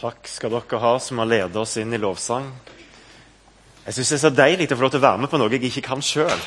[0.00, 2.46] Takk skal dere ha som har ledet oss inn i lovsang.
[3.84, 5.52] Jeg synes Det er så deilig å få lov til å være med på noe
[5.52, 6.44] jeg ikke kan sjøl.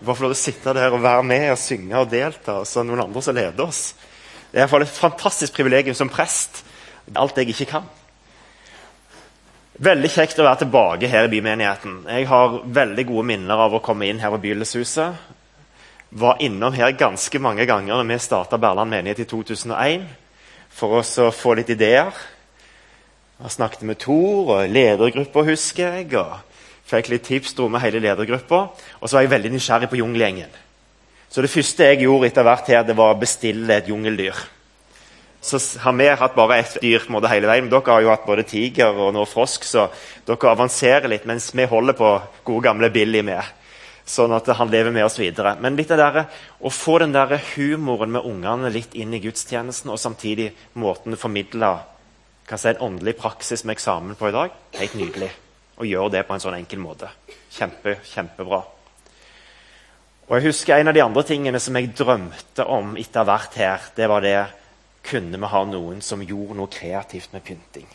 [0.00, 2.66] Bare få lov til å sitte der og være med og synge og delta, og
[2.68, 3.80] så er det noen andre som leder oss.
[4.50, 6.64] Det er i hvert fall et fantastisk privilegium som prest.
[7.16, 7.88] Alt jeg ikke kan.
[9.80, 12.02] Veldig kjekt å være tilbake her i bymenigheten.
[12.04, 15.22] Jeg har veldig gode minner av å komme inn her på Begylleshuset.
[16.20, 20.04] Var innom her ganske mange ganger da vi starta Berland menighet i 2001
[20.76, 22.12] for oss å få litt ideer.
[23.40, 26.12] Jeg snakket med Tor og ledergruppa, husker jeg.
[26.12, 26.36] og
[26.84, 28.66] Fikk litt tips, dro med hele ledergruppa.
[29.00, 30.52] Og så var jeg veldig nysgjerrig på jungelgjengen.
[31.32, 34.44] Så det første jeg gjorde etter hvert her, det var å bestille et jungeldyr.
[35.40, 37.64] Så har vi hatt bare ett dyr på en måte hele veien.
[37.64, 39.88] men Dere har jo hatt både tiger og nå frosk, så
[40.26, 42.10] dere avanserer litt, mens vi holder på
[42.44, 43.42] gode gamle Billy med.
[44.04, 45.54] Sånn at han lever med oss videre.
[45.60, 46.24] Men litt av der,
[46.60, 51.16] å få den der humoren med ungene litt inn i gudstjenesten, og samtidig måten
[52.50, 55.30] kan si, en åndelig praksis med eksamen på i dag, helt nydelig.
[55.78, 57.08] Å gjøre det på en sånn enkel måte.
[57.54, 58.64] Kjempe, kjempebra.
[60.28, 63.86] Og jeg husker En av de andre tingene som jeg drømte om etter vært her,
[63.96, 64.59] det var det
[65.06, 67.88] kunne vi ha noen som gjorde noe kreativt med pynting.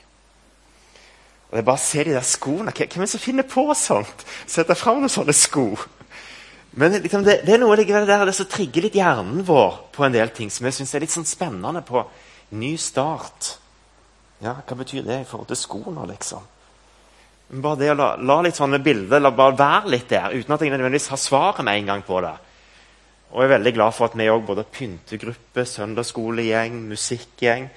[1.52, 2.74] Og jeg bare ser de der skoene.
[2.74, 4.26] Hvem er det som finner på sånt?
[4.50, 5.70] Setter fram noen sånne sko.
[6.76, 10.16] Men liksom, det, det, er noe der, det som trigger litt hjernen vår på en
[10.16, 12.02] del ting som jeg synes er litt sånn spennende på
[12.60, 13.54] ny start.
[14.44, 16.44] Ja, Hva betyr det i forhold til skoene, liksom?
[17.62, 20.66] Bare det å la, la litt sånne bilder la bare være litt der, uten at
[20.66, 22.34] jeg nødvendigvis har svaret med en gang på det.
[23.36, 27.68] Og jeg er veldig glad for at vi òg både pyntegruppe, søndagsskolegjeng, musikkgjeng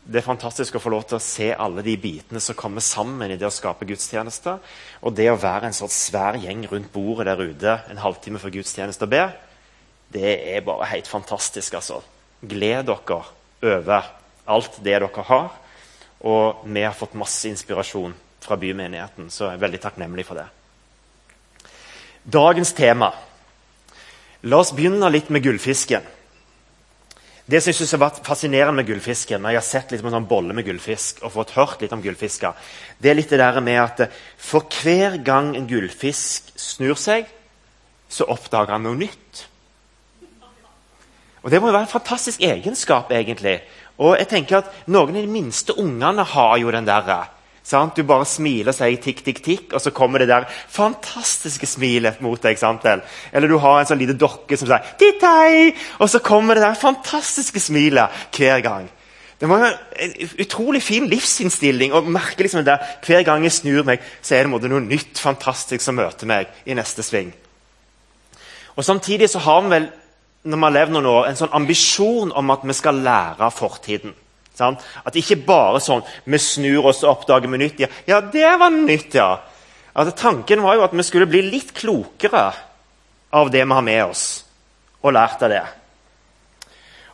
[0.00, 3.30] Det er fantastisk å få lov til å se alle de bitene som kommer sammen
[3.30, 4.54] i det å skape gudstjeneste.
[5.02, 8.54] Og det å være en sånn svær gjeng rundt bordet der ute en halvtime før
[8.54, 9.26] gudstjeneste og be,
[10.14, 11.74] det er bare helt fantastisk.
[11.74, 12.00] altså.
[12.40, 13.20] Gled dere
[13.60, 14.08] over
[14.46, 15.50] alt det dere har.
[16.20, 20.46] Og vi har fått masse inspirasjon fra bymenigheten, så jeg er veldig takknemlig for det.
[22.24, 23.12] Dagens tema
[24.48, 26.06] La oss begynne litt med gullfisken.
[27.50, 30.08] Det som jeg synes har vært fascinerende med gullfisken, når jeg har sett litt på
[30.08, 32.54] en sånn bolle med gullfisk og fått hørt litt om gullfisker,
[33.02, 34.04] det er litt det der med at
[34.38, 37.26] for hver gang en gullfisk snur seg,
[38.10, 39.42] så oppdager han noe nytt.
[41.42, 43.58] Og Det må jo være en fantastisk egenskap, egentlig.
[43.98, 47.24] Og jeg tenker at Noen av de minste ungene har jo den derre
[47.70, 47.94] Sant?
[47.94, 52.18] Du bare smiler og sier tikk, tikk, tikk, og så kommer det der fantastiske smilet
[52.24, 52.58] mot deg.
[52.58, 52.86] Sant?
[52.86, 55.70] Eller du har en sånn liten dokke som sier titt hei,
[56.02, 58.88] og så kommer det der fantastiske smilet hver gang.
[59.40, 59.62] Det var
[59.96, 64.50] en utrolig fin livsinnstilling å merke liksom der, hver gang jeg snur meg, så er
[64.50, 67.30] det noe nytt fantastisk som møter meg i neste sving.
[68.76, 69.88] Og Samtidig så har vi vel
[70.42, 73.52] når vi har levd noen år, en sånn ambisjon om at vi skal lære av
[73.52, 74.14] fortiden.
[74.60, 74.84] Sant?
[75.04, 77.82] At ikke bare sånn vi snur oss og oppdager vi nytt.
[77.82, 79.32] Ja, ja det var nytt, ja.
[79.94, 82.44] Altså, tanken var jo at vi skulle bli litt klokere
[83.34, 84.24] av det vi har med oss,
[85.02, 85.64] og lært av det.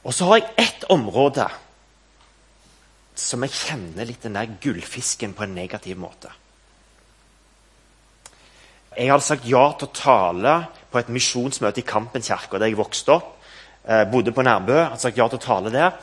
[0.07, 1.47] Og så har jeg ett område
[3.17, 6.31] som jeg kjenner litt den der gullfisken på en negativ måte.
[8.97, 10.53] Jeg hadde sagt ja til å tale
[10.93, 13.36] på et misjonsmøte i Kampen kirke der jeg vokste opp.
[13.87, 14.81] Eh, bodde på Nærbø.
[14.83, 15.95] Hadde sagt ja til å tale der.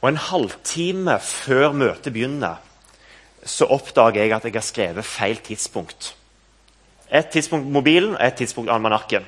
[0.00, 2.62] Og en halvtime før møtet begynner,
[3.44, 6.14] så oppdager jeg at jeg har skrevet feil tidspunkt.
[7.12, 9.26] Et tidspunkt mobilen og et tidspunkt almanakken.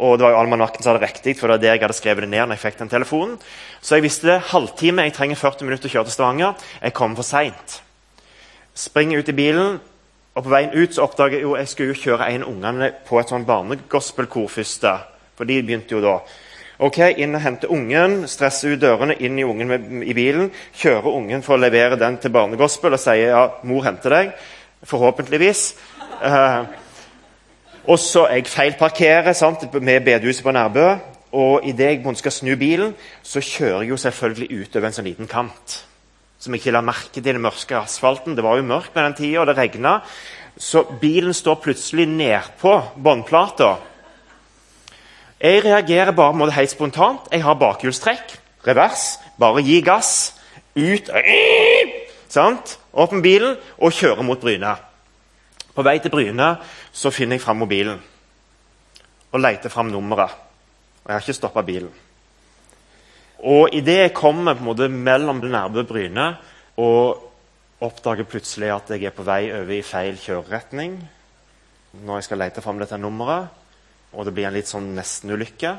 [0.00, 2.22] Og det var jo almanakken som hadde riktig, for det var der jeg hadde skrevet
[2.22, 2.46] det ned.
[2.46, 3.38] når jeg fikk den telefonen.
[3.80, 4.40] Så jeg visste det.
[4.52, 6.54] Halvtime, jeg trenger 40 minutter å kjøre til Stavanger.
[6.82, 7.82] Jeg kommer for seint.
[8.74, 9.80] Springer ut i bilen,
[10.34, 12.92] og på veien ut så oppdager jeg jo jeg skulle jo kjøre en av ungene
[13.08, 14.86] på et sånn barnegospelkor først.
[15.36, 16.20] For de begynte jo da.
[16.80, 20.46] Ok, Inn og hente ungen, stresse ut dørene, inn i ungen med, i bilen.
[20.80, 24.30] Kjøre ungen for å levere den til barnegospel og si ja, mor henter deg.
[24.88, 25.64] Forhåpentligvis.
[26.24, 26.62] Eh,
[27.84, 30.86] og så jeg feilparkerer sant, med bedehuset på Nærbø.
[31.36, 35.28] Og idet jeg skal snu bilen, så kjører jeg jo selvfølgelig utover en sånn liten
[35.28, 35.76] kant.
[36.40, 38.38] Som jeg ikke la merke til den mørke asfalten.
[38.38, 39.98] Det var jo mørkt med den tida, og det regna.
[40.56, 43.74] Så bilen står plutselig nedpå båndplata.
[45.40, 47.28] Jeg reagerer bare på helt spontant.
[47.32, 48.34] Jeg har bakhjulstrekk,
[48.66, 50.34] revers, bare gi gass.
[50.76, 51.08] Ut
[52.28, 52.76] sant?
[52.92, 54.74] Opp med bilen og kjøre mot Bryne.
[55.74, 56.50] På vei til Bryne
[56.92, 58.00] så finner jeg fram mobilen
[59.30, 60.34] og leter fram nummeret.
[61.04, 61.92] Og jeg har ikke stoppa bilen.
[63.40, 66.34] Og Idet jeg kommer på en måte mellom nærme Bryne
[66.76, 67.26] og
[67.80, 70.98] Oppdager plutselig at jeg er på vei over i feil kjøreretning
[72.04, 73.48] når jeg skal lete fram dette nummeret.
[74.14, 75.74] Og det blir en litt sånn nestenulykke.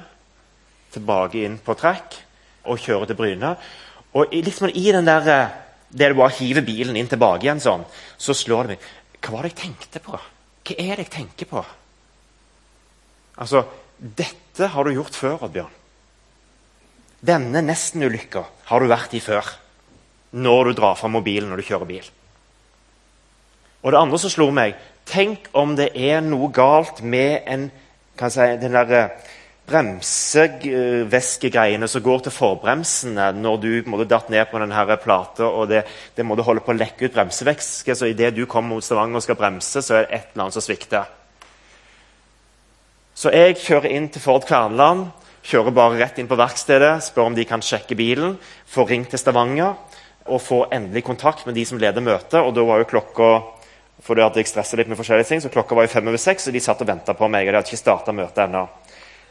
[0.92, 2.18] Tilbake inn på trekk
[2.72, 3.56] og kjøre til Bryne.
[4.18, 5.52] Og liksom i den der, eh,
[5.90, 7.86] det du bare hiver bilen inn tilbake igjen, sånn,
[8.18, 8.90] så slår det meg
[9.22, 10.18] Hva var det jeg tenkte på?
[10.66, 11.66] Hva er det jeg tenker på?
[13.38, 13.66] Altså,
[14.02, 15.76] Dette har du gjort før, Oddbjørn.
[17.22, 19.46] Denne nestenulykka har du vært i før.
[20.34, 22.08] Når du drar fram mobilen når du kjører bil.
[23.84, 24.76] Og det andre som slo meg
[25.06, 27.64] Tenk om det er noe galt med en,
[28.30, 29.32] si, den der eh,
[29.72, 35.82] bremsevæskegreiene som går til forbremsene når du måtte datt ned på denne plata og det,
[36.16, 37.96] det måtte holde på å lekke ut bremsevæske.
[37.96, 40.58] Så idet du kommer mot Stavanger og skal bremse, så er det et eller annet
[40.58, 41.06] som svikter.
[43.16, 45.02] Så jeg kjører inn til Ford Kverneland,
[45.46, 48.38] kjører bare rett inn på verkstedet, spør om de kan sjekke bilen,
[48.72, 49.74] får ringt til Stavanger
[50.26, 52.42] og får endelig kontakt med de som leder møtet.
[52.42, 53.28] Og da var jo klokka
[54.02, 56.54] fordi at jeg litt med forskjellige ting, så klokka var jo fem over seks, og
[56.54, 57.48] de satt og venta på meg.
[57.48, 58.68] og de hadde ikke startet møtet ennå.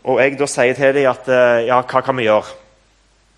[0.05, 2.57] Og jeg da sier til dem at eh, ja, hva kan vi gjøre?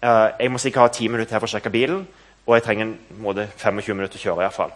[0.03, 2.01] Uh, jeg må sikkert ha ti minutter her for å sjekke bilen,
[2.43, 4.41] og jeg trenger en måte, 25 minutter å kjøre.
[4.43, 4.73] I hvert fall.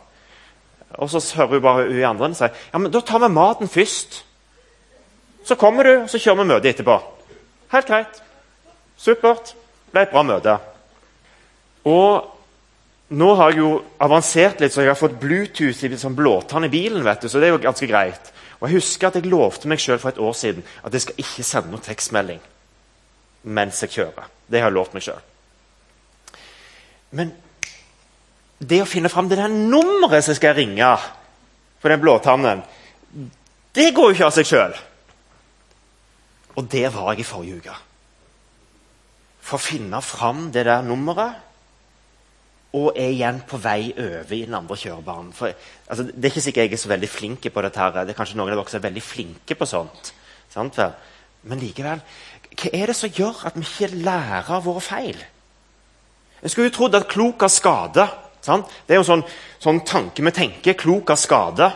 [1.03, 3.71] Og så hører hun bare hun andre og sier ja, men da tar vi maten
[3.71, 4.21] først.
[5.47, 6.97] Så kommer du, og så kjører vi møtet etterpå.
[7.75, 8.23] Helt greit.
[8.97, 9.53] Supert.
[9.87, 10.57] Det ble et bra møte.
[11.91, 12.36] Og
[13.09, 13.71] nå har jeg jo
[14.03, 17.05] avansert litt, så jeg har fått Bluetooth i sånn blåtann i bilen.
[17.05, 18.33] vet du, så det er jo ganske greit.
[18.59, 21.21] Og Jeg husker at jeg lovte meg sjøl for et år siden at jeg skal
[21.21, 22.41] ikke sende noen tekstmelding
[23.47, 24.27] mens jeg kjører.
[24.51, 25.21] Det har jeg lovt meg sjøl.
[27.15, 27.31] Men
[28.59, 30.89] det å finne fram det der nummeret som jeg skal ringe
[31.79, 32.65] på den blåtannen,
[33.77, 34.75] det går jo ikke av seg sjøl.
[36.57, 37.77] Og der var jeg i forrige uke.
[39.47, 41.46] For å finne fram det der nummeret
[42.77, 45.33] og er igjen på vei over i den andre kjørebanen.
[45.37, 45.53] For,
[45.89, 47.81] altså, det er ikke sikkert jeg er så veldig flink på dette.
[47.81, 48.05] her.
[48.05, 50.13] Det er kanskje noen av dere som er veldig flinke på sånt.
[50.53, 50.79] Sant,
[51.47, 52.01] Men likevel,
[52.57, 55.19] hva er det som gjør at vi ikke lærer av våre feil?
[56.43, 58.07] En skulle jo trodd at klok av skade.
[58.45, 58.69] Sant?
[58.87, 59.25] Det er jo sånn,
[59.63, 60.77] sånn tanke vi tenker.
[60.79, 61.71] Klok av skade.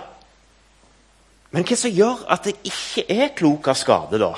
[1.51, 4.35] Men hva som gjør at jeg ikke er klok av skade, da?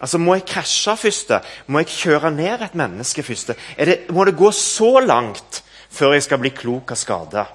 [0.00, 1.32] Altså, Må jeg krasje først?
[1.66, 3.54] Må jeg kjøre ned et menneske først?
[3.78, 7.46] Det, må det gå så langt før jeg skal bli klok av skade?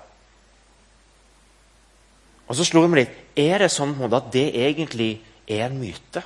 [2.49, 5.13] Og så slo jeg meg litt Er det sånn at det egentlig
[5.47, 6.23] er en myte?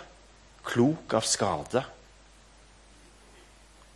[0.66, 1.84] Klok av skade?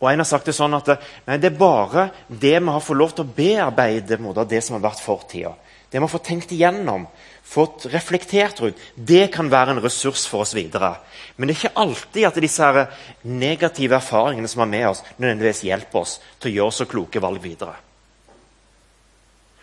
[0.00, 0.94] Og En har sagt det sånn at
[1.26, 4.16] nei, det er bare det vi har fått lov til å bearbeide
[4.48, 5.52] det som har vært fortida.
[5.90, 7.04] Det vi har fått tenkt igjennom,
[7.44, 10.94] fått reflektert rundt, det kan være en ressurs for oss videre.
[11.36, 12.86] Men det er ikke alltid at disse
[13.26, 17.42] negative erfaringene som er med oss, nødvendigvis hjelper oss til å gjøre så kloke valg
[17.42, 17.76] videre.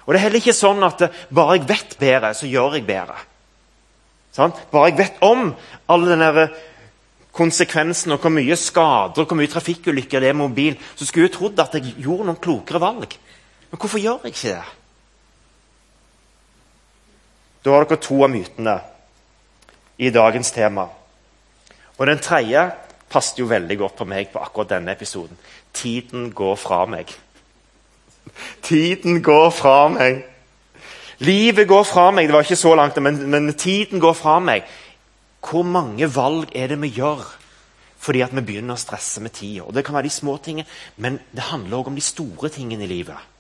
[0.08, 1.04] Og Det er heller ikke sånn at
[1.36, 3.18] bare jeg vet bedre, så gjør jeg bedre.
[4.36, 4.54] Sånn?
[4.72, 5.50] Bare jeg vet om
[5.92, 6.48] alle denne
[7.38, 11.28] konsekvensen og hvor mye skader og hvor mye trafikkulykker det er med mobil, så skulle
[11.28, 13.18] jeg trodd at jeg gjorde noen klokere valg.
[13.68, 14.77] Men hvorfor gjør jeg ikke det?
[17.68, 18.78] Da har dere to av mytene
[20.00, 20.86] i dagens tema.
[21.98, 22.62] Og den tredje
[23.12, 25.36] passet jo veldig godt på meg på akkurat denne episoden.
[25.76, 27.12] Tiden går fra meg.
[28.64, 30.24] Tiden går fra meg.
[31.28, 32.30] Livet går fra meg.
[32.30, 34.64] Det var ikke så langt, men, men tiden går fra meg.
[35.44, 37.26] Hvor mange valg er det vi gjør
[37.98, 39.68] fordi at vi begynner å stresse med tida?
[39.76, 40.70] Det kan være de små tingene,
[41.04, 43.34] men det handler også om de store tingene i livet.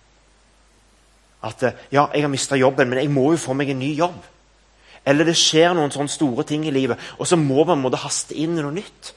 [1.45, 1.61] At
[1.93, 4.17] ja, jeg har mista jobben, men jeg må jo få meg en ny jobb.
[5.07, 8.35] Eller det skjer noen sånne store ting i livet, og så må man måtte haste
[8.35, 9.13] inn i noe nytt.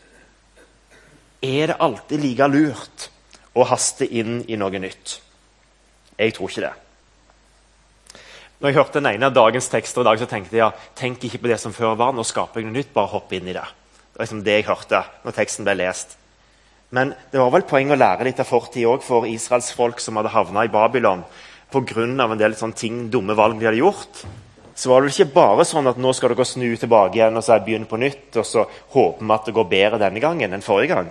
[1.42, 3.08] Er det alltid like lurt
[3.56, 5.16] å haste inn i noe nytt?
[6.20, 6.76] Jeg tror ikke det.
[8.60, 11.40] Når jeg hørte den ene av dagens tekster i dag, så tenkte jeg tenk ikke
[11.40, 12.12] på det som før var.
[12.12, 12.92] Nå skaper jeg noe nytt.
[12.92, 13.64] Bare hopp inn i det.
[13.64, 16.18] Det var liksom det jeg hørte når teksten ble lest.
[16.92, 20.18] Men det var vel poeng å lære litt av fortid òg for Israels folk som
[20.20, 21.22] hadde havna i Babylon
[21.72, 22.04] pga.
[22.04, 24.24] en del sånne ting, dumme valg de hadde gjort
[24.80, 27.58] så var det ikke bare sånn at nå skal dere snu tilbake igjen og så
[27.60, 28.62] begynne på nytt, og så
[28.94, 31.10] håper vi at det går bedre denne gangen enn forrige gang.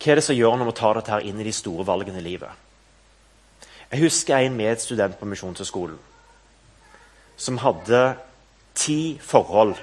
[0.00, 2.20] Hva er det som gjør når vi tar dette her inn i de store valgene
[2.20, 2.52] i livet?
[3.90, 5.96] Jeg husker en medstudent på Misjonshøgskolen
[7.40, 8.02] som hadde
[8.76, 9.78] ti forhold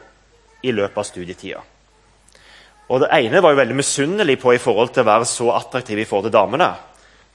[0.61, 1.63] i løpet av studietida.
[2.93, 5.99] Og Det ene var jo veldig misunnelig på i forhold til å være så attraktiv
[5.99, 6.69] i forhold til damene.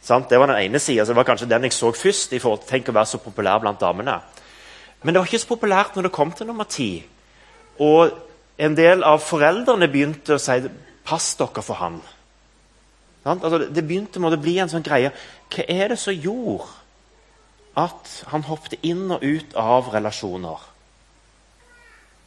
[0.02, 0.28] Sant?
[0.28, 1.04] Det var den ene sida.
[1.06, 2.32] Det var kanskje den jeg så først.
[2.32, 4.20] i forhold til Tenk å være så populær blant damene.
[5.02, 7.04] Men det var ikke så populært når det kom til nummer ti.
[7.78, 8.10] Og
[8.58, 10.68] en del av foreldrene begynte å si
[11.04, 12.00] 'pass dere for han'.
[13.24, 15.12] Altså, det begynte å bli en sånn greie.
[15.48, 16.66] Hva er det som gjorde
[17.76, 20.58] at han hoppet inn og ut av relasjoner?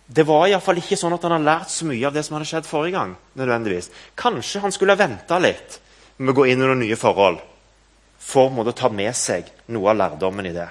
[0.08, 2.46] Det var iallfall ikke sånn at han hadde lært så mye av det som hadde
[2.46, 3.18] skjedd forrige gang.
[3.36, 3.90] nødvendigvis.
[4.16, 5.80] Kanskje han skulle ha venta litt
[6.18, 7.40] med å gå inn i noen nye forhold
[8.26, 10.68] for måtte ta med seg noe av lærdommen i det.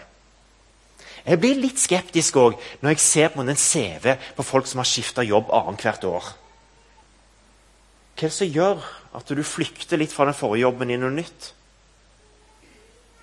[1.25, 4.89] Jeg blir litt skeptisk òg når jeg ser på en CV på folk som har
[4.89, 6.33] skifta jobb annethvert år.
[8.15, 8.83] Hva er det som gjør
[9.17, 11.53] at du flykter litt fra den forrige jobben i noe nytt?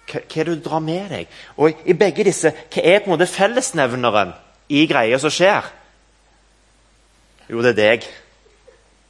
[0.10, 1.30] Hva er det du drar med deg?
[1.62, 4.34] Og i begge disse, Hva er på en måte fellesnevneren
[4.72, 5.70] i greia som skjer?
[7.52, 8.10] Jo, det er deg.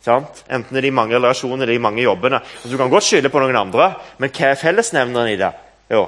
[0.01, 0.43] Sant?
[0.49, 2.41] Enten det er de mange relasjoner eller de mange jobbene.
[2.61, 5.51] Så du kan godt skylde på noen andre, men hva er fellesnevneren i det?
[5.93, 6.07] Jo,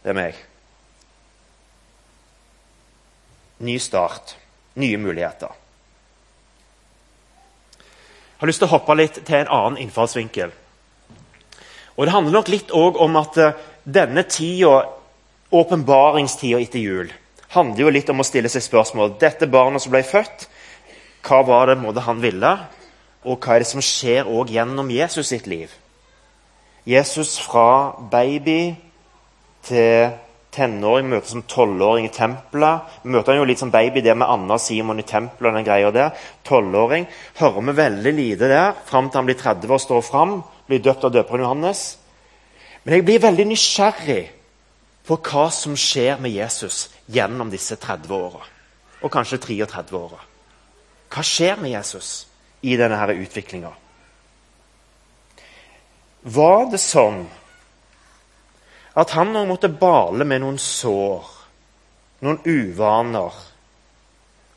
[0.00, 0.38] det er meg.
[3.60, 4.36] Ny start.
[4.80, 5.52] Nye muligheter.
[7.76, 10.54] Jeg har lyst til å hoppe litt til en annen innfallsvinkel.
[12.00, 14.86] Og Det handler nok litt om at uh, denne tida,
[15.52, 17.10] åpenbaringstida etter jul,
[17.52, 19.18] handler jo litt om å stille seg spørsmål.
[19.20, 20.46] Dette barnet som ble født,
[21.26, 22.54] hva var det han ville?
[23.24, 25.72] Og hva er det som skjer også gjennom Jesus sitt liv?
[26.88, 28.72] Jesus fra baby
[29.66, 30.14] til
[30.50, 32.88] tenåring møter som tolvåring i tempelet.
[33.04, 35.54] Møter han jo litt som baby der med Anna og Simon i tempelet.
[35.54, 36.10] den greia der.
[36.44, 37.06] Tolvåring.
[37.38, 40.42] Hører vi veldig lite der fram til han blir 30 og står fram.
[40.66, 41.98] Blir døpt av døperen Johannes.
[42.84, 44.30] Men jeg blir veldig nysgjerrig
[45.06, 48.42] på hva som skjer med Jesus gjennom disse 30 åra.
[49.02, 50.24] Og kanskje 33 åra.
[51.10, 52.29] Hva skjer med Jesus
[52.60, 53.72] i denne utviklinga?
[56.22, 57.22] Var det sånn
[59.00, 61.28] at han nå måtte bale med noen sår,
[62.20, 63.36] noen uvaner,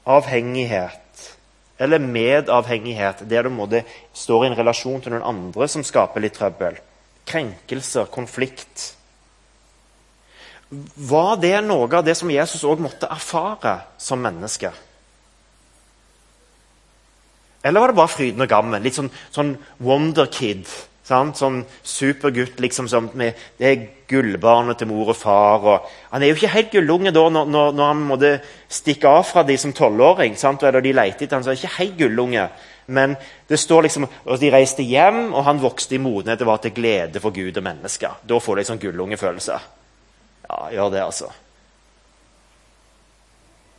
[0.03, 0.99] avhengighet
[1.83, 3.83] eller medavhengighet, der du måtte
[4.13, 6.77] står i en relasjon til noen andre som skaper litt trøbbel?
[7.27, 8.91] Krenkelser, konflikt.
[10.69, 14.73] Var det noe av det som Jesus òg måtte erfare som menneske?
[17.63, 18.83] Eller var det bare fryden og gammen?
[18.83, 19.53] Litt sånn, sånn
[19.83, 20.67] wonderkid.
[21.03, 25.65] Sånn supergutt liksom som med det er gullbarnet til mor og far.
[25.67, 28.33] Og han er jo ikke helt gullunge da når, når, når han måtte
[28.71, 30.37] stikke av fra de som tolvåring.
[30.39, 32.47] Og de leter etter han, så er ikke helt gullunge.
[32.85, 33.15] Men
[33.47, 36.75] det står liksom, og de reiste hjem, og han vokste i modenhet og var til
[36.75, 38.19] glede for Gud og mennesker.
[38.27, 39.59] Da får du en sånn gullungefølelse.
[40.49, 41.31] Ja, gjør det, altså.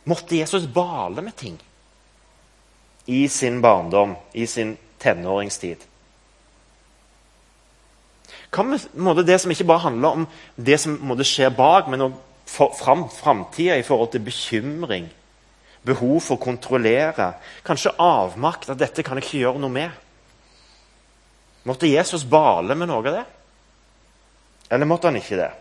[0.09, 1.57] Måtte Jesus bale med ting?
[3.05, 5.83] I sin barndom, i sin tenåringstid.
[8.55, 12.69] Hva med det som ikke bare handler om det som skjer skje bak, men også
[12.79, 15.09] fram, framtida i forhold til bekymring,
[15.85, 17.33] behov for å kontrollere,
[17.65, 19.91] kanskje avmakt, at dette kan jeg ikke gjøre noe med?
[21.65, 23.25] Måtte Jesus bale med noe av det?
[24.69, 25.51] Eller måtte han ikke det?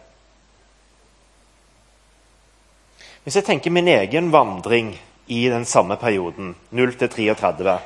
[3.25, 4.93] Hvis jeg tenker min egen vandring
[5.27, 7.79] i den samme perioden, 0 til 33?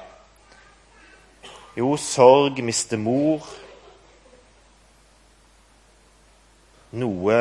[1.78, 3.47] Jo, sorg, miste mor
[6.99, 7.40] Noe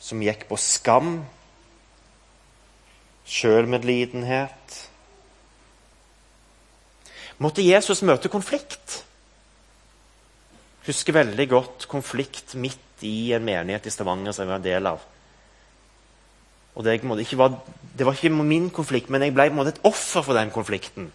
[0.00, 1.18] som gikk på skam.
[3.28, 4.78] Sjølmedlidenhet.
[7.44, 9.02] Måtte Jesus møte konflikt?
[10.84, 14.88] Husker veldig godt konflikt midt i en menighet i Stavanger som jeg var en del
[14.92, 15.04] av.
[16.74, 17.54] Og det, var,
[17.94, 21.12] det, var, ikke min konflikt, men jeg ble et offer for den konflikten.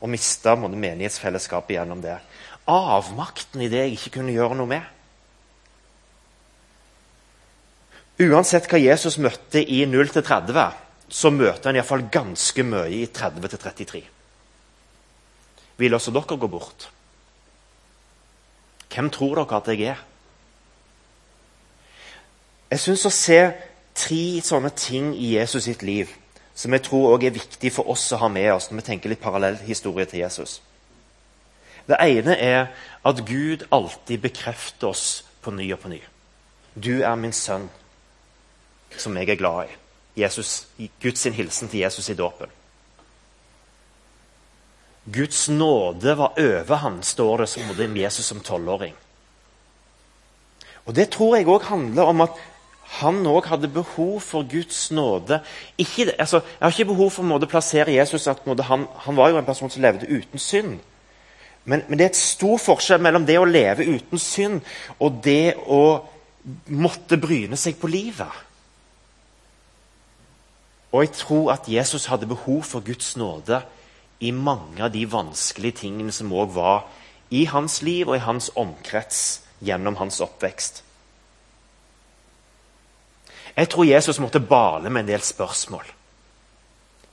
[0.00, 2.18] Og mista menighetsfellesskapet gjennom det.
[2.70, 4.94] Avmakten i det jeg ikke kunne gjøre noe med.
[8.22, 10.60] Uansett hva Jesus møtte i 0-30,
[11.10, 14.04] så møter han iallfall ganske mye i 30-33.
[15.82, 16.86] Vil også dere gå bort?
[18.94, 20.02] Hvem tror dere at jeg er?
[22.70, 23.40] Jeg syns å se
[23.94, 26.10] tre sånne ting i Jesus sitt liv
[26.54, 29.10] som jeg tror også er viktig for oss å ha med oss når vi tenker
[29.10, 30.60] litt parallell historie til Jesus.
[31.84, 32.68] Det ene er
[33.04, 36.00] at Gud alltid bekrefter oss på ny og på ny.
[36.74, 37.66] Du er min sønn,
[38.96, 39.80] som jeg er glad i.
[40.22, 40.66] Jesus,
[41.02, 42.50] Guds hilsen til Jesus i dåpen.
[45.12, 48.94] Guds nåde var over ham, står det som Jesus som tolvåring.
[50.86, 52.30] Og Det tror jeg òg handler om at
[53.00, 55.40] han òg hadde behov for Guds nåde.
[55.78, 59.38] Ikke, altså, jeg har ikke behov for å plassere Jesus at han, han, var jo
[59.40, 60.78] en person som levde uten synd.
[61.64, 64.60] Men, men, det er et stor forskjell mellom det å leve uten synd
[65.00, 66.04] og det å
[66.68, 68.42] måtte bryne seg på livet.
[70.94, 73.64] Og jeg tror at Jesus hadde behov for Guds nåde
[74.22, 76.84] i mange av de vanskelige tingene som òg var
[77.34, 79.24] i hans liv og i hans omkrets
[79.64, 80.84] gjennom hans oppvekst.
[83.54, 85.86] Jeg tror Jesus måtte bale med en del spørsmål.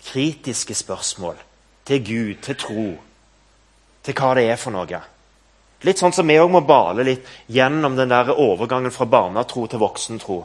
[0.01, 1.37] Kritiske spørsmål
[1.85, 2.85] til Gud, til tro,
[4.03, 5.01] til hva det er for noe.
[5.85, 9.81] Litt sånn som vi òg må bale litt gjennom den der overgangen fra barnetro til
[9.81, 10.43] voksentro.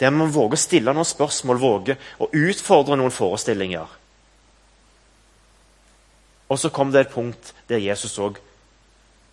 [0.00, 3.88] Der vi våger våge å stille noen spørsmål, våge å utfordre noen forestillinger.
[6.48, 8.40] Og så kom det et punkt der Jesus òg,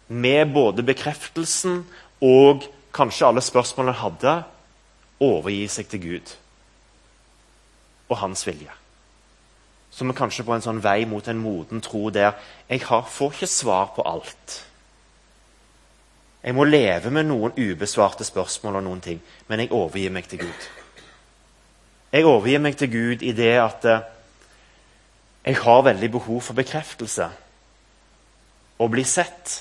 [0.07, 1.83] med både bekreftelsen
[2.23, 2.63] og
[2.95, 4.35] kanskje alle spørsmålene han hadde,
[5.19, 6.35] overgi seg til Gud
[8.09, 8.71] og hans vilje.
[9.91, 12.37] Så vi kanskje på en sånn vei mot en moden tro der
[12.69, 14.59] jeg har, får ikke svar på alt.
[16.43, 20.45] Jeg må leve med noen ubesvarte spørsmål og noen ting, men jeg overgir meg til
[20.45, 20.69] Gud.
[22.13, 24.05] Jeg overgir meg til Gud i det at eh,
[25.45, 27.27] jeg har veldig behov for bekreftelse.
[28.79, 29.59] Å bli sett.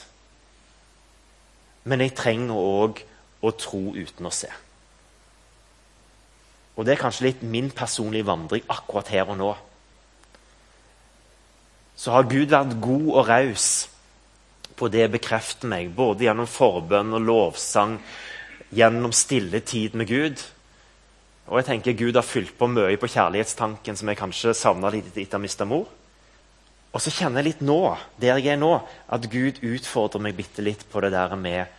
[1.88, 3.02] Men jeg trenger òg
[3.42, 4.50] å tro uten å se.
[6.78, 9.50] Og det er kanskje litt min personlige vandring akkurat her og nå.
[11.98, 13.70] Så har Gud vært god og raus
[14.78, 17.96] på det å bekrefte meg, både gjennom forbønn og lovsang,
[18.70, 20.44] gjennom stille tid med Gud.
[21.48, 25.10] Og jeg tenker Gud har fylt på mye på kjærlighetstanken som jeg kanskje savna litt
[25.16, 25.88] etter å mista mor.
[26.94, 27.80] Og så kjenner jeg litt nå,
[28.20, 28.70] der jeg er nå,
[29.10, 31.74] at Gud utfordrer meg bitte litt på det der med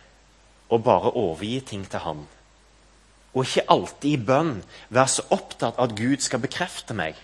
[0.70, 2.20] å bare overgi ting til Han.
[3.34, 4.56] Og ikke alltid i bønn
[4.88, 7.18] være så opptatt av at Gud skal bekrefte meg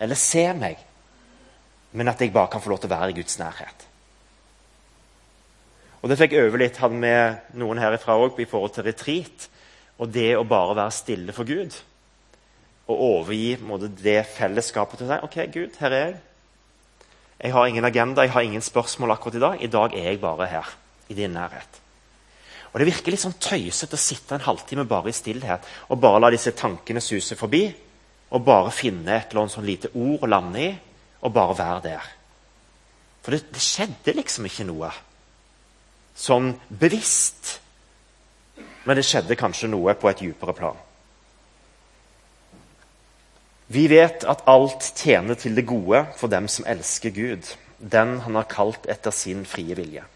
[0.00, 0.78] eller se meg,
[1.92, 3.86] men at jeg bare kan få lov til å være i Guds nærhet.
[6.00, 9.48] Og Det fikk jeg øve litt hadde med noen herifra òg i forhold til retreat.
[10.00, 11.76] Og det å bare være stille for Gud.
[12.88, 16.16] Og overgi måte, det fellesskapet til si OK, Gud, her er jeg.
[17.40, 19.60] Jeg har ingen agenda, jeg har ingen spørsmål akkurat i dag.
[19.60, 20.72] I dag er jeg bare her,
[21.08, 21.80] i din nærhet.
[22.70, 26.20] Og Det virker litt sånn tøysete å sitte en halvtime bare i stillhet og bare
[26.22, 27.64] la disse tankene suse forbi.
[28.30, 30.68] Og bare finne et eller annet sånn lite ord å lande i,
[31.26, 32.04] og bare være der.
[33.24, 34.92] For det, det skjedde liksom ikke noe
[36.14, 37.56] sånn bevisst.
[38.86, 40.78] Men det skjedde kanskje noe på et dypere plan.
[43.70, 48.38] Vi vet at alt tjener til det gode for dem som elsker Gud, den han
[48.38, 50.06] har kalt etter sin frie vilje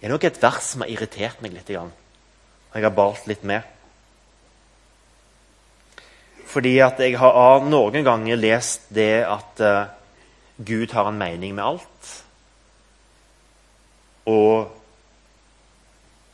[0.00, 1.70] er nok et vers som har irritert meg litt.
[1.70, 3.62] Jeg har balt litt med.
[6.54, 9.90] Fordi at jeg har noen ganger lest det at uh,
[10.56, 12.10] Gud har en mening med alt.
[14.30, 14.70] Og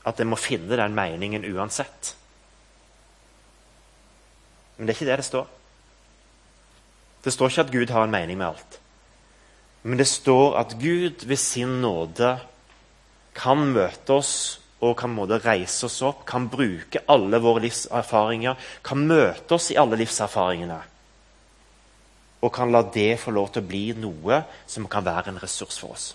[0.07, 2.15] at jeg må finne den meningen uansett.
[4.77, 5.49] Men det er ikke det det står.
[7.25, 8.79] Det står ikke at Gud har en mening med alt.
[9.83, 12.39] Men det står at Gud ved sin nåde
[13.37, 14.35] kan møte oss
[14.81, 19.77] og kan måte, reise oss opp, kan bruke alle våre livserfaringer, kan møte oss i
[19.81, 20.79] alle livserfaringene.
[22.41, 25.77] Og kan la det få lov til å bli noe som kan være en ressurs
[25.83, 26.07] for oss.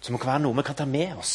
[0.00, 1.34] Som kan være noe vi kan ta med oss.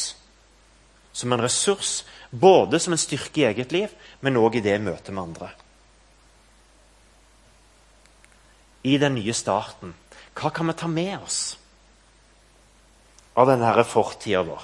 [1.14, 5.14] Som en ressurs, både som en styrke i eget liv, men òg i det møtet
[5.14, 5.52] med andre.
[8.82, 9.94] I den nye starten,
[10.34, 11.59] hva kan vi ta med oss?
[13.34, 14.62] Av denne fortida vår?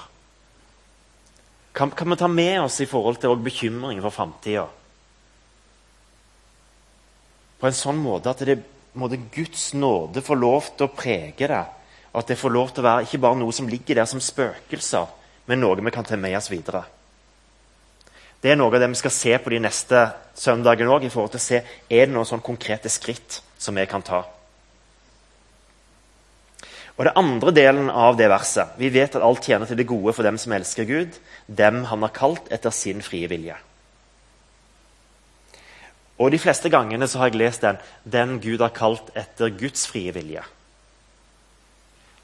[1.77, 4.65] Kan, kan vi ta med oss i forhold til bekymring for framtida?
[7.57, 8.57] På en sånn måte at det
[8.97, 11.63] måtte Guds nåde få lov til å prege det.
[12.17, 15.09] At det får lov til å være ikke bare noe som ligger der som spøkelser,
[15.45, 16.83] men noe vi kan ta med oss videre.
[18.41, 20.01] Det er noe av det vi skal se på de neste
[20.37, 21.05] søndagene òg.
[21.09, 24.23] Er det noen sånn konkrete skritt som vi kan ta.
[26.97, 30.13] Og det andre delen av det verset Vi vet at alt tjener til det gode
[30.17, 33.55] for dem som elsker Gud, dem han har kalt etter sin frie vilje.
[36.17, 39.87] Og De fleste gangene så har jeg lest den 'Den Gud har kalt etter Guds
[39.87, 40.43] frie vilje'.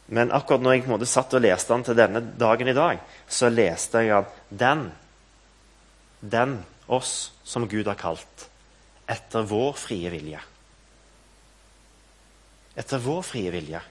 [0.08, 2.74] Men akkurat når jeg på en måte satt og leste den til denne dagen i
[2.74, 4.92] dag, så leste jeg at den,
[6.20, 8.50] den oss som Gud har kalt,
[9.08, 10.40] etter vår frie vilje.
[12.76, 13.82] Etter vår frie vilje.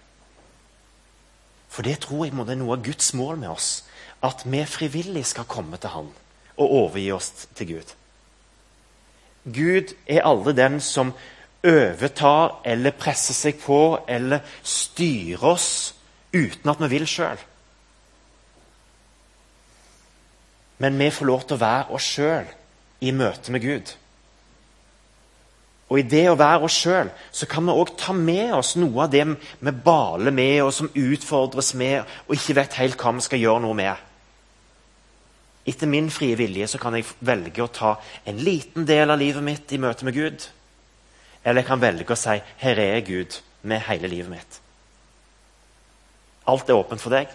[1.73, 3.71] For det tror jeg må det er noe av Guds mål med oss.
[4.23, 6.11] At vi frivillig skal komme til Han
[6.61, 7.95] og overgi oss til Gud.
[9.43, 11.15] Gud er aldri den som
[11.67, 13.81] overtar eller presser seg på
[14.11, 15.71] eller styrer oss
[16.35, 17.41] uten at vi vil sjøl.
[20.83, 22.53] Men vi får lov til å være oss sjøl
[23.03, 23.95] i møte med Gud.
[25.93, 27.11] Og i det å være oss sjøl
[27.51, 31.75] kan vi òg ta med oss noe av det vi baler med, og som utfordres
[31.77, 34.09] med, og ikke vet helt hva vi skal gjøre noe med.
[35.69, 37.93] Etter min frie vilje så kan jeg velge å ta
[38.25, 40.49] en liten del av livet mitt i møte med Gud.
[41.45, 44.61] Eller jeg kan velge å si 'Her er Gud med hele livet mitt'.
[46.49, 47.29] Alt er åpent for deg.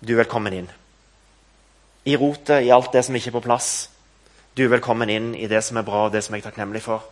[0.00, 0.70] Du er velkommen inn.
[2.06, 3.90] I rotet, i alt det som ikke er på plass.
[4.50, 6.82] Du er velkommen inn i det som er bra, og det som jeg er takknemlig
[6.82, 7.04] for.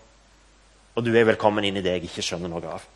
[0.98, 2.88] Og du er velkommen inn i det jeg ikke skjønner noe av.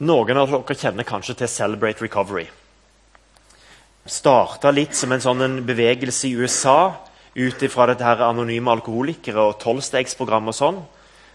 [0.00, 2.46] Noen av dere kjenner kanskje til Celebrate Recovery.
[4.08, 6.94] Starta litt som en sånn bevegelse i USA
[7.36, 10.82] ut ifra dette her anonyme alkoholikere og tolvstegsprogram og sånn.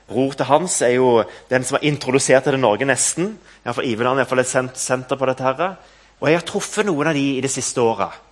[0.10, 1.20] Bror til Hans er jo
[1.54, 3.36] den som har introdusert det til Norge, nesten.
[3.62, 5.44] Iveland er et senter på dette.
[5.44, 5.76] her.
[6.20, 8.25] Og jeg har truffet noen av de i det siste året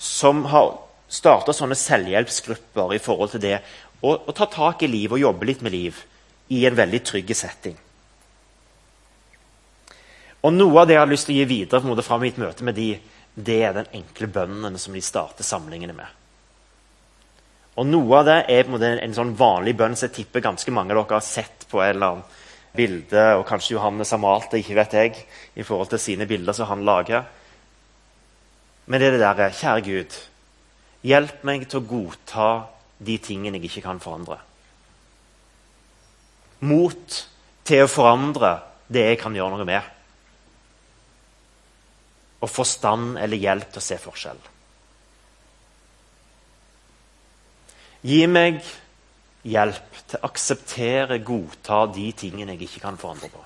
[0.00, 0.78] som har
[1.10, 3.58] starta sånne selvhjelpsgrupper i forhold til det
[4.00, 5.98] å ta tak i liv og jobbe litt med liv
[6.56, 7.76] i en veldig trygg setting.
[10.40, 12.64] Og Noe av det jeg har lyst til å gi videre på fra mitt møte
[12.64, 12.94] med de,
[13.34, 16.08] det er den enkle bønnen som de starter samlingene med.
[17.76, 20.94] Og Noe av det er en, en sånn vanlig bønn som jeg tipper ganske mange
[20.94, 22.38] av dere har sett på et eller annet
[22.76, 25.22] bilde, og kanskje Johannes har malt det, ikke vet jeg,
[25.58, 27.26] i forhold til sine bilder som han lager.
[28.90, 30.16] Men det er det derre Kjære Gud,
[31.06, 32.48] hjelp meg til å godta
[32.98, 34.40] de tingene jeg ikke kan forandre.
[36.66, 37.20] Mot
[37.64, 38.56] til å forandre
[38.90, 39.96] det jeg kan gjøre noe med
[42.40, 44.38] og forstand eller hjelp til å se forskjell.
[48.08, 48.62] Gi meg
[49.44, 53.42] hjelp til å akseptere, godta de tingene jeg ikke kan forandre på.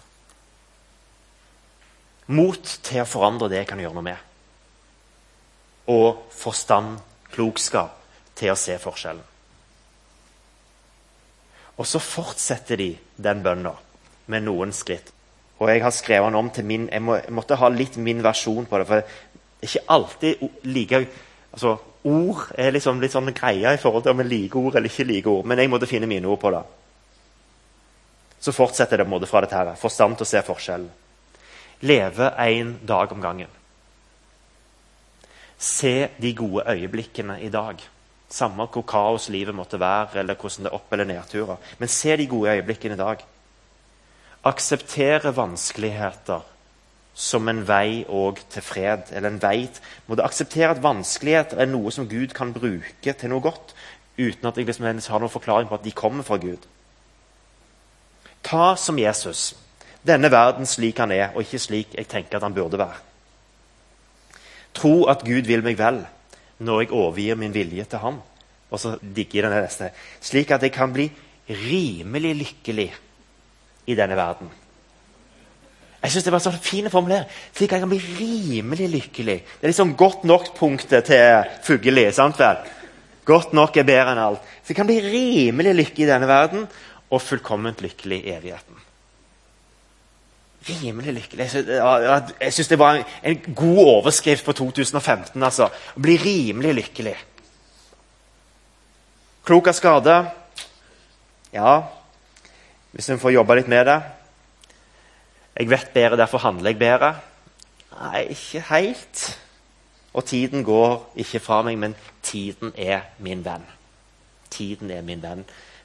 [2.38, 4.30] Mot til å forandre det jeg kan gjøre noe med.
[5.90, 6.98] Og forstand,
[7.34, 8.00] klokskap,
[8.34, 9.22] til å se forskjellen.
[11.74, 13.74] Og så fortsetter de den bønna
[14.30, 15.10] med noen skritt.
[15.58, 18.22] Og jeg har skrevet den om til min jeg, må, jeg, måtte ha litt min
[18.22, 18.86] versjon på det.
[18.88, 21.02] For det er ikke alltid like
[21.52, 24.92] altså, Ord er liksom litt sånn greia i forhold til om vi liker ord eller
[24.92, 25.46] ikke liker ord.
[25.48, 26.60] Men jeg måtte finne mine ord på det.
[28.44, 29.70] Så fortsetter det på en måte fra dette her.
[29.80, 30.90] Forstand til å se forskjellen.
[31.88, 33.48] Leve én dag om gangen.
[35.64, 37.80] Se de gode øyeblikkene i dag.
[38.28, 41.56] Samme hvor kaos livet måtte være, eller hvordan det er opp- eller nedturer.
[41.78, 43.24] Men se de gode øyeblikkene i dag
[44.44, 46.44] akseptere vanskeligheter
[47.14, 49.12] som en vei òg til fred.
[49.12, 49.68] eller en vei.
[50.06, 53.74] Må du akseptere at vanskeligheter er noe som Gud kan bruke til noe godt,
[54.18, 56.66] uten at jeg liksom har noen forklaring på at de kommer fra Gud.
[58.42, 59.54] Ta som Jesus
[60.06, 63.13] denne verden slik han er, og ikke slik jeg tenker at han burde være.
[64.74, 66.02] Tro at Gud vil meg vel
[66.64, 68.20] når jeg overgir min vilje til ham.
[68.70, 69.90] Og så digger jeg den neste.
[70.24, 71.08] Slik at jeg kan bli
[71.48, 72.90] rimelig lykkelig
[73.86, 74.50] i denne verden.
[76.04, 77.28] Jeg synes Det var en sånn fin formulering.
[77.54, 79.36] Slik at jeg kan bli rimelig lykkelig.
[79.44, 82.10] Det er liksom godt nok-punktet til Fugelli.
[82.12, 82.58] sant vel?
[83.24, 84.42] Godt nok er bedre enn alt.
[84.62, 86.66] Så jeg kan bli rimelig lykkelig i denne verden
[87.10, 88.76] og fullkomment lykkelig i evigheten.
[90.64, 91.46] Rimelig lykkelig.
[92.40, 95.42] Jeg syns det var en, en, god overskrift på 2015.
[95.42, 95.68] altså.
[95.68, 97.14] Å bli rimelig lykkelig.
[99.44, 100.16] Klok av skade?
[101.52, 101.74] Ja,
[102.94, 103.98] hvis en får jobba litt med det.
[105.54, 107.12] Jeg vet bedre, derfor handler jeg bedre.
[107.94, 109.24] Nei, ikke helt.
[110.14, 113.66] Og tiden går ikke fra meg, men tiden er min venn.
[114.50, 115.44] Tiden er min venn.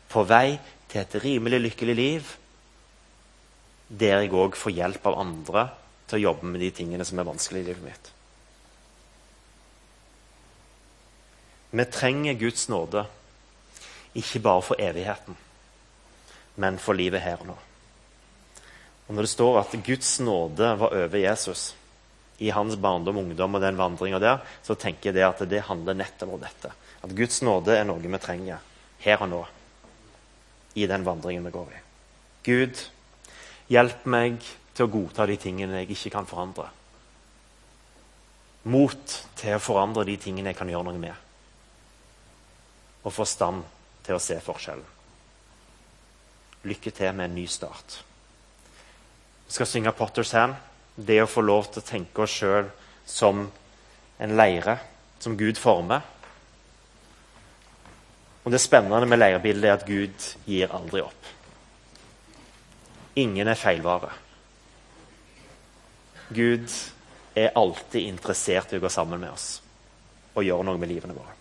[0.10, 2.32] På vei til et rimelig lykkelig liv,
[3.90, 5.66] der jeg òg får hjelp av andre
[6.08, 8.12] til å jobbe med de tingene som er vanskelig i livet mitt.
[11.70, 13.06] Vi trenger Guds nåde,
[14.18, 15.38] ikke bare for evigheten
[16.60, 17.58] men for livet her og nå.
[19.08, 21.74] Og Når det står at Guds nåde var over Jesus
[22.40, 25.98] i hans barndom, ungdom og den vandringa der, så tenker jeg det at det handler
[25.98, 26.72] nettopp om dette.
[27.04, 28.60] At Guds nåde er noe vi trenger
[29.04, 29.42] her og nå
[30.76, 31.82] i den vandringen vi går i.
[32.46, 32.84] Gud,
[33.70, 36.68] hjelp meg til å godta de tingene jeg ikke kan forandre.
[38.70, 41.26] Mot til å forandre de tingene jeg kan gjøre noe med.
[43.04, 43.64] Og forstand
[44.04, 44.96] til å se forskjellen
[46.68, 48.04] lykke til med en ny start.
[49.48, 50.56] Vi skal synge 'Potters Hand'.
[50.96, 52.66] Det å få lov til å tenke oss sjøl
[53.06, 53.52] som
[54.20, 54.80] en leire
[55.20, 56.02] som Gud former.
[58.44, 61.39] Og Det spennende med leirebildet er at Gud gir aldri opp.
[63.16, 64.12] Ingen er feilvare.
[66.30, 66.70] Gud
[67.36, 69.50] er alltid interessert i å gå sammen med oss
[70.36, 71.34] og gjøre noe med livene våre.